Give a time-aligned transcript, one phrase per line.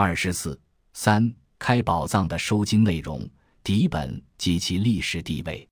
[0.00, 0.56] 二十四
[0.92, 3.28] 三开宝藏的收经内容、
[3.64, 5.68] 底本及其历史地位。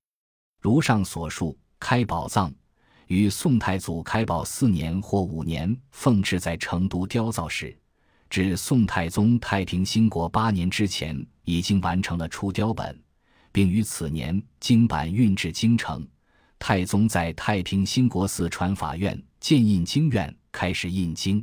[0.59, 2.53] 如上所述，开宝藏
[3.05, 7.73] 于宋太祖开宝四年或五年奉制在成都雕造时，
[8.29, 13.01] 至宋太宗太平兴国八年之前已经完成了出雕本，
[13.53, 16.05] 并于此年经版运至京城。
[16.59, 21.41] 太宗在太平兴国寺传法院建印经院，开始印经。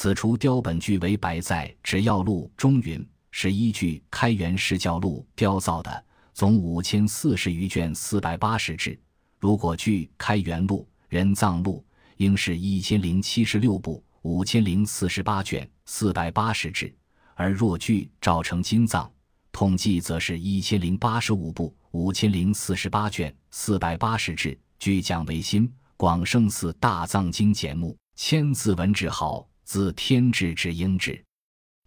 [0.00, 8.96] 此处雕本据为摆在《只要录》中云，是依据《开元释教录》雕造的，总五千四十余卷，四百八十帙。
[9.40, 11.84] 如果据《开元录》《人藏录》，
[12.18, 16.94] 应是一千零七十六部，五千零四十八卷，四百八十帙；
[17.34, 19.04] 而若据《赵成金藏》
[19.50, 21.74] 统计，则是一千零八十五部。
[21.90, 24.56] 五千零四十八卷，四百八十帙。
[24.78, 31.22] 据蒋维新《广胜寺大藏经简目》，千字文字号自天智至英智。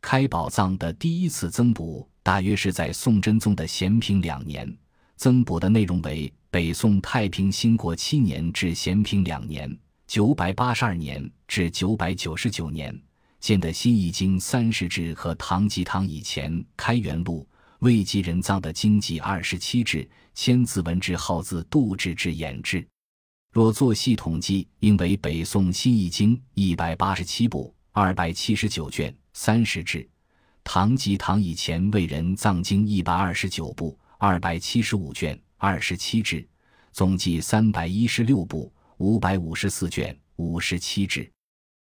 [0.03, 4.71] 开宝藏的第一次增补，大约是在宋真宗的咸平两年。
[5.15, 12.95] 增补的内容为北宋太平兴国七年至咸平两年（九百八十二年至九百九十九年）
[13.41, 17.47] 建的新易经三十志和唐吉唐以前《开元录》。
[17.79, 22.87] 未及人藏的经济二十七志，千字文志号字杜制至演志。
[23.51, 30.07] 若做系统计，应为北宋新易经一百八十七部，二百七十九卷，三十帙；
[30.63, 36.47] 唐及唐以前为人藏经一百二十九部，二百七十五卷，二十七帙，
[36.93, 41.29] 总计三百一十六部，五百五十四卷，五十七帙。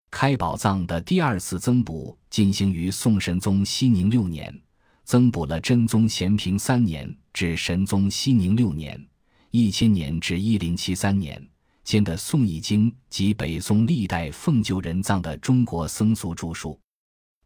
[0.09, 4.63] 开宝藏的第二次增补进行于宋神宗熙宁六年。
[5.03, 9.01] 增补了真宗咸平三年至神宗熙宁六年
[9.53, 11.49] （一千年至一零七三年）
[11.87, 16.79] 间的《宋义经》及北宋历代奉旧人藏的中国僧俗著述。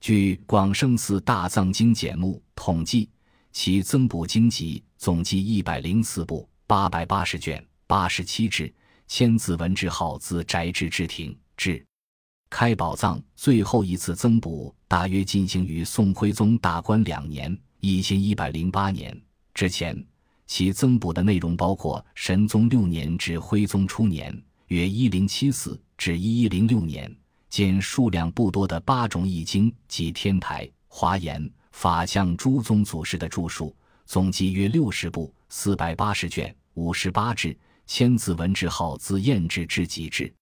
[0.00, 3.10] 据《广胜寺大藏经简目》统计，
[3.52, 8.72] 其增补经籍总计一百零四部，八百八十卷，八十七帙，
[9.06, 11.84] 千字文志号自宅至至亭至。
[12.48, 19.14] 开宝藏最后一次增补大约进行于宋徽宗大观两年（一千一百零八年）
[19.52, 20.02] 之前，
[20.50, 27.08] 其增补的内容包括神宗六年至徽宗初年（约一零七四至一一零六年）
[27.48, 33.72] 间数量不多的八种易经及天台、华严、法相诸宗祖师的著述，
[34.06, 37.56] 总计约六十部，四百八十卷，五十八帙，
[37.86, 40.34] 千字文字号自验制至极致。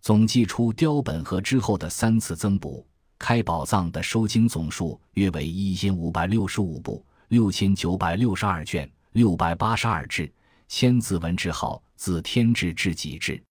[0.00, 2.86] 总计出雕本和之后的三次增补，
[3.18, 10.32] 开宝藏的收经总数约为一千五百六十五部，六千九百六十二卷，六百八十二帙，
[10.68, 13.42] 千字文之号自天智至己智。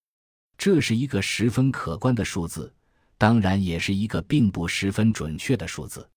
[0.58, 2.74] 这是一个十分可观的数字，
[3.18, 6.08] 当然也是一个并不十分准确的数字。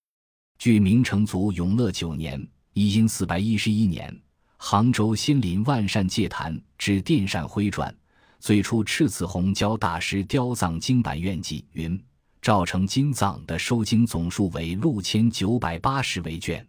[0.58, 4.18] 据明成祖永乐九年（一因四百一十一年），
[4.56, 7.94] 杭州新林万善戒坛之殿善徽传。
[8.40, 12.02] 最初，赤子红教大师雕藏经版院记云：
[12.40, 16.66] 赵成金藏的收经总数为六千九百八十为卷。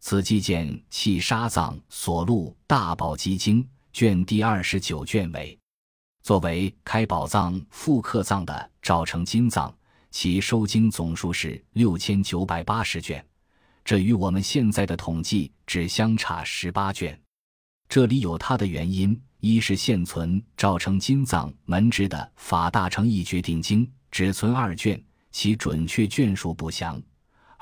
[0.00, 5.56] 此即见契沙藏所录大宝积经卷第二十九卷为。
[6.22, 9.72] 作为开宝藏复刻藏的赵成金藏，
[10.10, 13.24] 其收经总数是六千九百八十卷，
[13.84, 17.18] 这与我们现在的统计只相差十八卷。
[17.88, 19.20] 这里有它的原因。
[19.42, 25.02] 一是现存赵成金藏门支的《法大成一决定经》只存二卷，
[25.32, 27.00] 其准确卷数不详；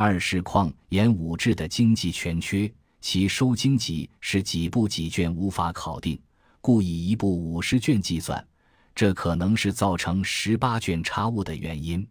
[0.00, 6.16] 二是况言武志的经籍全缺，其收经籍是几部几卷无法考定，
[6.60, 8.46] 故以一部五十卷计算，
[8.94, 12.06] 这可能是造成十八卷差误的原因。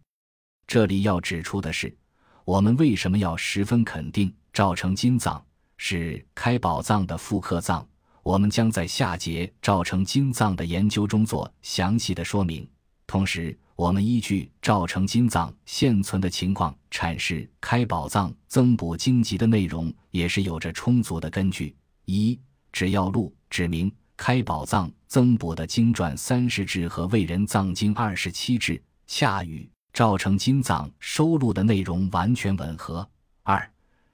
[0.66, 1.96] 这里要指出的是，
[2.44, 5.42] 我们为什么要十分肯定赵成金藏
[5.78, 7.88] 是开宝藏的复刻藏？
[8.22, 12.68] 我们将在下节赵成金藏的研究中做详细的说明。
[13.06, 21.76] 同时，我们依据赵成金藏现存的情况阐释开宝藏增补经籍的内容，也是有着充足的根据。
[22.04, 22.36] 一，
[22.72, 33.08] 只要录指明开宝藏增补的经传三十志和为人藏经二十七志，恰与赵成金藏收录的内容完全吻合。
[33.44, 33.70] 二。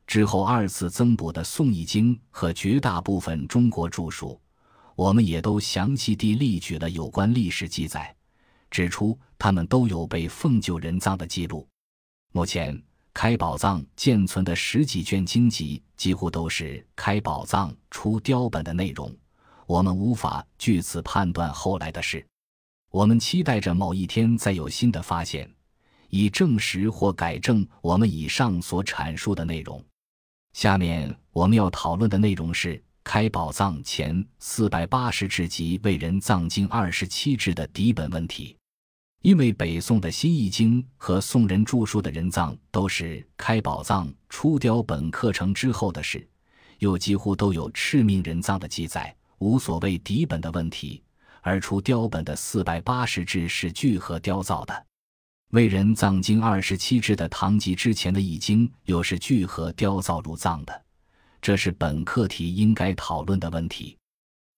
[0.06, 4.39] 之后二次增补的《宋义经》和绝大部分中国著述，
[4.94, 8.15] 我们也都详细地例举了有关历史记载，
[8.75, 11.65] 指出他们都有被奉救人葬的记录。
[12.32, 12.82] 目前
[13.12, 19.17] 开宝藏现存的十几卷经籍，几乎都是开宝藏出雕本的内容，
[19.65, 22.26] 我们无法据此判断后来的事。
[22.91, 25.49] 我们期待着某一天再有新的发现。
[26.11, 29.85] 以证实或改正我们以上所阐述的内容。
[30.53, 38.56] 下面我们要讨论的内容是开宝藏前四百八十至及为人藏经二十七制的底本问题。
[39.25, 46.29] 因为北宋的新易经和宋人著述的人藏都是开宝藏出雕本课程之后的事，
[46.81, 51.03] 又几乎都有敕命人藏的记载，无所谓底本的问题。
[51.41, 54.87] 而出雕本的四百八十制是聚合雕造的。
[55.53, 60.82] 为人藏经二十七制的唐籍之前的易经又是聚合雕造入藏的，
[61.41, 63.97] 这是本课题应该讨论的问题。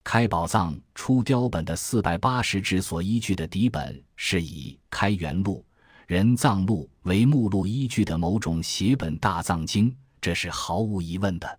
[0.08, 5.66] 开宝藏出雕本的四百八十制所依据的底本是以《开元录》
[6.06, 11.58] 《人藏录》为目录依据的某种写本大藏经，这是毫无疑问的。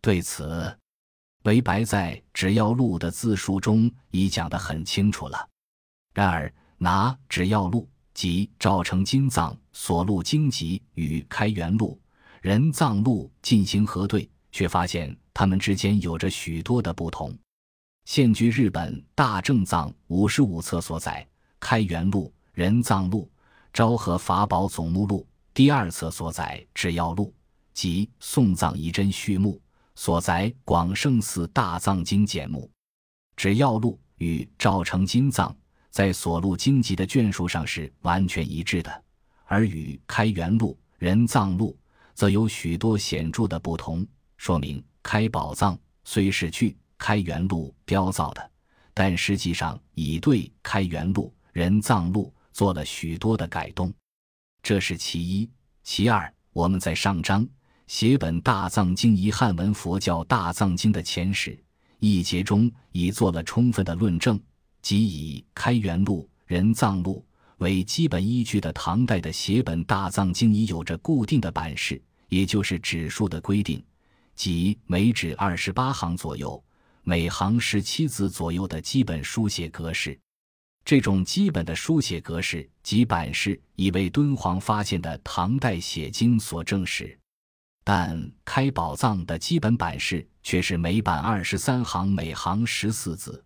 [0.00, 0.74] 对此，
[1.42, 5.46] 韦白在《只要录》的自述中已讲得很清楚了。
[6.14, 7.82] 然而，拿《只要录》。
[8.14, 12.00] 即赵成金藏所录经籍与《开元录》
[12.40, 17.36] 《人藏录》进行核对，却发现它们之间有着许多的不同。
[18.04, 21.26] 现据日本大正藏五十五册所载，
[21.58, 23.22] 《开元录》《人藏录》
[23.72, 27.28] 《昭和法宝总目录》第二册所载《制药录》
[27.72, 29.58] 及宋藏遗珍序目
[29.94, 32.60] 所载《广胜寺大藏经简目》，
[33.36, 35.54] 《制药录》与赵成金藏。
[35.90, 39.02] 在所录经籍的卷数上是完全一致的，
[39.44, 41.74] 而与《开元录》《人藏录》
[42.14, 44.04] 则有许多显著的不同，
[44.36, 46.70] 说明开宝藏虽是去
[47.04, 48.50] 《开元路》雕造的，
[48.94, 53.92] 但实际上已对《开元路》《人藏路》做了许多的改动，
[54.62, 55.46] 这是其一。
[55.82, 57.46] 其二，我们在上章
[57.86, 61.62] 写本大藏经一汉文佛教大藏经的前史
[61.98, 64.40] 一节中已做了充分的论证。
[64.80, 67.22] 即以《开元路》《人藏路》
[67.58, 73.84] 为基本依据的唐代的写本大藏经已有着固定的版式，也就是指数的规定，
[74.34, 76.63] 即每指二十八行左右，
[77.06, 80.18] 每行十七字左右的基本书写格式。
[80.86, 87.18] 这种基本的书写格式及版式已为敦煌发现的唐代写经所证实，
[87.84, 93.44] 但开宝藏的基本版式却是每版二十三行，每行十四字。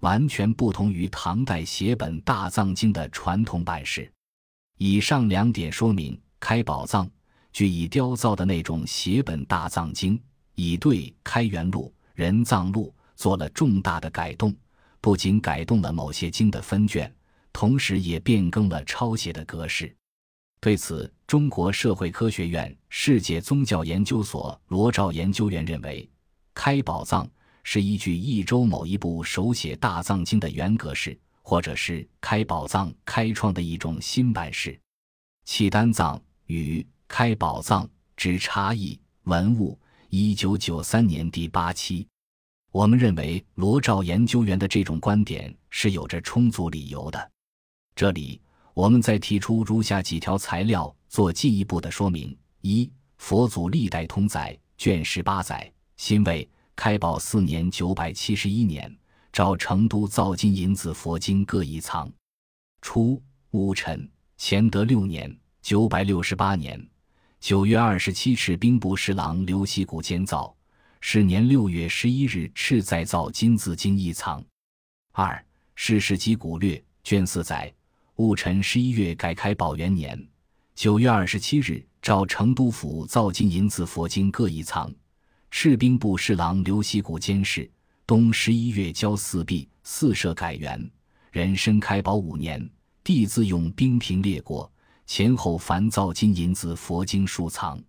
[0.00, 4.10] 完全不同于唐代写本大藏经的传统版式。
[4.76, 7.10] 以上两点说明，开宝藏
[7.52, 10.20] 据以雕造的那种写本大藏经，
[10.56, 14.54] 已对《开元录》《人藏录》做了重大的改动，
[15.00, 17.14] 不仅改动了某些经的分卷，
[17.52, 19.94] 同时也变更了抄写的格式。
[20.60, 26.08] 对此，中国社会科学院世界宗教研究所罗兆研究员认为，
[26.54, 27.28] 开宝藏。
[27.66, 34.78] 是依据一周某一部手写大藏经的原格式，或者是开宝藏开创的一种新版式。
[35.46, 37.88] 契丹藏与开宝藏
[38.18, 39.00] 之差异。
[39.22, 39.80] 文物，
[40.16, 42.06] 一九九三年第八期。
[42.70, 47.30] 我们认为罗兆研究员的这种观点是有着充足理由的。
[47.96, 48.40] 这里，
[48.74, 56.48] 我们再提出如下几条材料做进一步的说明：一、佛祖历代通载卷十八载，新魏。
[56.76, 58.96] 开宝四年（九百七十一年），
[59.32, 62.08] 照成都造金银子佛经各一藏。
[62.82, 63.20] 初，
[63.50, 64.08] 戊辰，
[64.38, 66.80] 乾德六年（九百六十八年）
[67.44, 70.56] 九月二十七，赤兵部侍郎刘希古监造。
[71.02, 74.42] 是年六月十一日，敕再造金字经一藏。
[75.12, 75.36] 二，
[75.74, 77.70] 《世事集古略》卷四载，
[78.16, 80.18] 戊辰十一月改开宝元年
[80.74, 84.90] 九月二十七日，照成都府造金银子佛经各一藏。
[85.50, 87.70] 士兵部侍郎刘希古监事，
[88.06, 90.90] 冬十一月交四壁四舍改元，
[91.30, 92.66] 人申开宝五年，
[93.04, 94.72] 帝自用兵平列国，
[95.06, 97.82] 前后凡造金银子佛经数藏。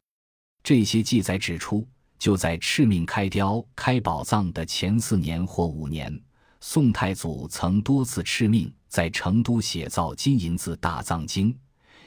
[0.64, 6.20] 这些记载指出，就在敕命开雕开宝藏的前四年或五年，
[6.60, 11.56] 宋太祖曾多次敕命在成都写造金银字大藏经，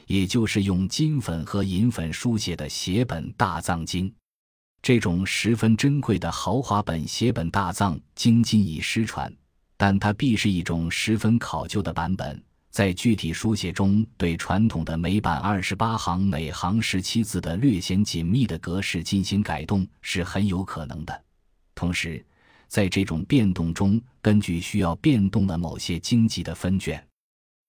[0.07, 4.13] 也就是用金粉和银粉书写的写本大藏经。
[4.81, 9.33] 这种十分珍贵的豪华本写本大藏经今已失传，
[9.77, 12.41] 但它必是一种十分考究的版本。
[12.79, 21.23] 在具体书写中，对传统的每版二十八行、每行十七字的略显紧密的格式进行改动是很有可能的。
[21.75, 22.25] 同时，
[22.69, 27.05] 在这种变动中，根据需要变动了某些经籍的分卷，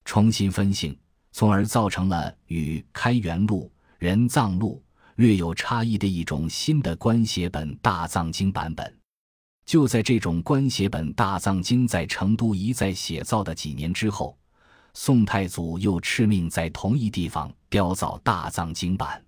[0.05, 0.97] 重新分性，
[1.33, 3.65] 从而造成了与《开元录》
[3.99, 4.81] 《人藏录》。
[5.17, 8.97] 略有差异的一种新的官写本大藏经版本。
[9.67, 14.39] 就在这种官写本大藏经在成都一再写造的几年之后，
[14.95, 19.23] 宋太祖又敕命在同一地方雕造大藏经版。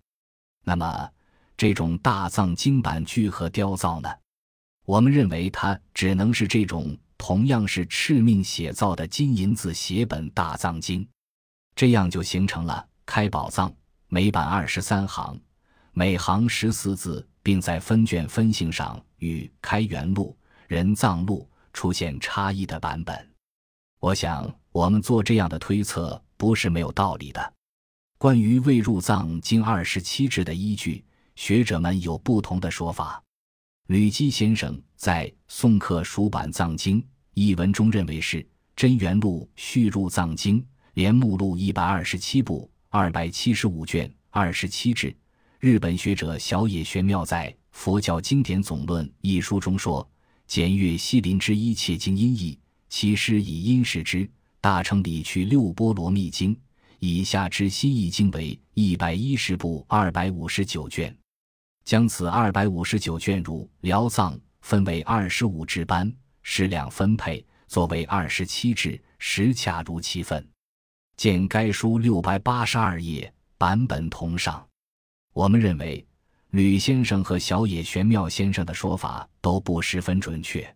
[0.65, 1.11] 那么，
[1.57, 4.09] 这种大藏经版具何雕造呢？
[4.85, 11.07] 我们认为它只能是这种同样是敕命写造的金银字写本大藏经，
[11.77, 13.73] 这样就形成了开宝藏，
[14.09, 15.41] 每版二十三行，
[15.93, 23.31] 每行十四字，并在分卷分型上与开元录、人藏录出现差异的版本。
[24.01, 27.53] 我想，我们做这样的推测不是没有道理的。
[28.17, 31.05] 关于未入藏经二十七志的依据，
[31.37, 33.23] 学者们有不同的说法。
[33.89, 37.03] 吕基先生在《宋刻蜀版藏经》
[37.35, 40.65] 一文中认为是真元录续入藏经
[40.95, 45.15] 连目录一百二十七部二百七十五卷二十七志。
[45.59, 50.09] 日本学者小野玄妙在《佛教经典总论》一书中说
[50.47, 54.29] ：“简阅西林之一切经音译。”其师以音释之，
[54.63, 56.57] 大成理去六波罗蜜经，
[57.01, 61.13] 以下之新译经为一百一十部二百五十九卷，
[61.85, 70.49] 将此二百五十九卷如辽藏分为二十五支班，适量分配，作为二十七支，实恰如其分。
[71.17, 74.65] 见该书六百八十二页，版本同上。
[75.33, 76.07] 我们认为，
[76.51, 80.73] 吕先生和小野玄妙先生的说法都不十分准确。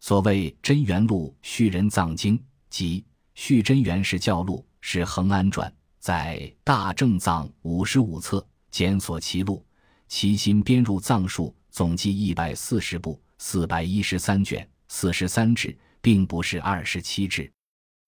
[0.00, 2.36] 所谓真元录续人藏经
[2.68, 9.64] 即续真元是教录，是恒安传，在大正藏五十五册检索其录，
[10.08, 17.50] 其新编入藏书总计一百四十部，四百一十三卷，四十三志，并不是二十七志。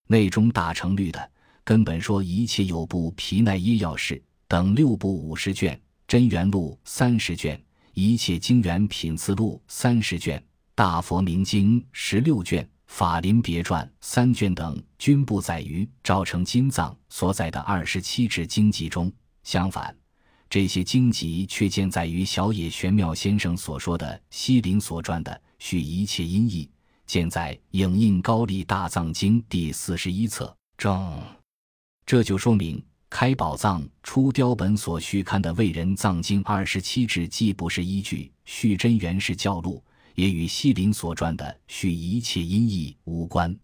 [0.07, 1.31] 内中大成律的
[1.64, 7.59] 根本说一切有部皮奈耶要事等六部五十卷，真元录三十卷，
[7.95, 10.43] 一切经元品次录三十卷。
[10.75, 19.13] 大佛明经十六卷，法林别传三卷等，均不载于赵成金藏所载的二十七志经籍中。
[19.43, 19.93] 相反，
[20.49, 26.67] 这些经籍却见载于小野玄妙先生所说的西林所传的《续一切音译》，
[27.05, 31.21] 见在《影印高丽大藏经》第四十一册中。
[32.07, 39.83] 这就说明开宝藏出雕本所续刊的为人藏经二十七志，既不是依据续真元氏教录。
[40.14, 43.56] 也与西林所传的续一切音译无关。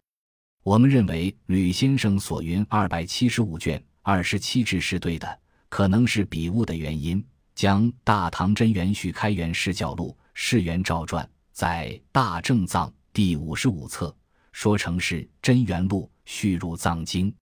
[0.63, 5.39] 我们认为吕先生所云二百七十五卷二十七志是对的，
[5.69, 7.23] 可能是笔误的原因，
[7.55, 14.15] 将《大唐真元续开元释教录》释元照传在大正藏第五十五册
[14.51, 17.33] 说成是真元录续入藏经。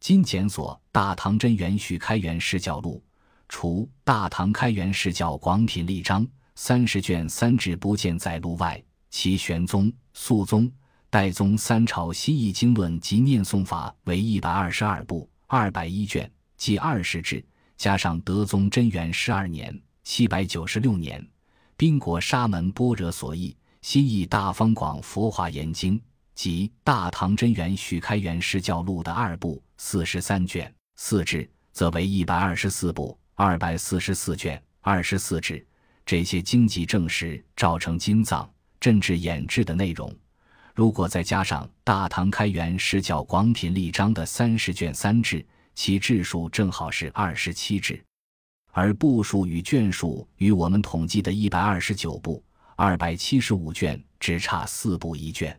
[0.00, 3.02] 今检索《大唐真元续开元释教录》，
[3.48, 6.26] 除《大唐开元释教广品例章》。
[6.62, 10.70] 三十卷三至不见在录外，其玄宗、肃宗、
[11.08, 17.42] 代宗三朝新译经论及念诵法为一百二十二部二百一卷，即二十志，
[17.78, 19.74] 加上德宗贞元十二年
[20.04, 21.26] 七百九十六年，
[21.78, 25.98] 宾国沙门般若所译新译大方广佛华严经
[26.34, 35.66] 及大唐真元续开元释教录的二部四十三卷四志，则为一百二十四部二百四十四卷二十四志。
[36.10, 40.12] 这些经籍证实赵成金藏镇治演制的内容，
[40.74, 48.04] 如果再加上《大唐开元释教广品例章》的三十卷三制，其志数正好是二十七制，
[48.72, 52.42] 而部数与卷数与我们统计的一百二十九部、
[52.74, 55.56] 二百七十五卷只差四部一卷。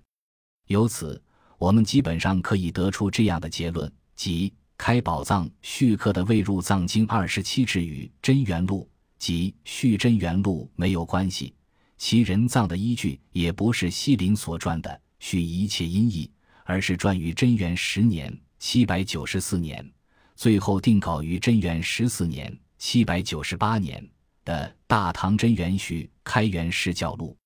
[0.68, 1.24] 由此，
[1.58, 8.86] 我们基本上可以得出这样的结论：即开宝藏续刻的未入藏经二十七制与真元录。
[9.22, 11.54] 即续真元录没有关系，
[11.96, 16.28] 其人葬的依据也不是西林所传的续一切音译，
[16.66, 19.88] 而是传于贞元十年（七百九十四年），
[20.36, 24.04] 最后定稿于贞元十四年（七百九十八年）
[24.44, 27.38] 的《大唐真元序开元释教录》。